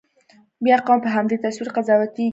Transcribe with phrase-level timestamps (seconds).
[0.63, 2.29] بیا قوم په همدې تصویر قضاوتېږي.